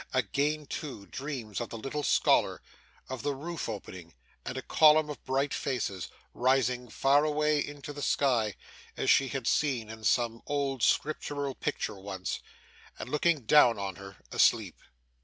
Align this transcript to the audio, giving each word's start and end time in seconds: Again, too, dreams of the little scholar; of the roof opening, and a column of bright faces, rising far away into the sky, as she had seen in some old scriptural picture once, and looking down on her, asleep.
Again, 0.15 0.65
too, 0.65 1.05
dreams 1.05 1.61
of 1.61 1.69
the 1.69 1.77
little 1.77 2.01
scholar; 2.01 2.59
of 3.07 3.21
the 3.21 3.35
roof 3.35 3.69
opening, 3.69 4.15
and 4.43 4.57
a 4.57 4.63
column 4.63 5.11
of 5.11 5.23
bright 5.25 5.53
faces, 5.53 6.07
rising 6.33 6.89
far 6.89 7.23
away 7.23 7.63
into 7.63 7.93
the 7.93 8.01
sky, 8.01 8.55
as 8.97 9.11
she 9.11 9.27
had 9.27 9.45
seen 9.45 9.91
in 9.91 10.03
some 10.03 10.41
old 10.47 10.81
scriptural 10.81 11.53
picture 11.53 11.99
once, 11.99 12.39
and 12.97 13.09
looking 13.11 13.41
down 13.41 13.77
on 13.77 13.97
her, 13.97 14.17
asleep. 14.31 14.79